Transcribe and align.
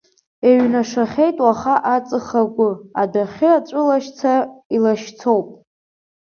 Еиҩнашахьеит 0.47 1.37
уаха 1.45 1.75
аҵых 1.95 2.27
агәы, 2.41 2.69
адәахьы 3.01 3.49
аҵәылашьца 3.51 4.33
илашьцоуп. 4.75 5.47